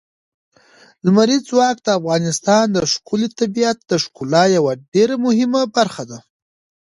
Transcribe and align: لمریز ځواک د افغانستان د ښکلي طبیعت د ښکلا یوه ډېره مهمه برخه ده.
لمریز 1.05 1.41
ځواک 1.49 1.77
د 1.83 1.87
افغانستان 1.99 2.63
د 2.71 2.77
ښکلي 2.91 3.27
طبیعت 3.39 3.77
د 3.85 3.91
ښکلا 4.03 4.43
یوه 4.57 4.73
ډېره 4.93 5.15
مهمه 5.25 5.61
برخه 5.75 6.03
ده. 6.09 6.19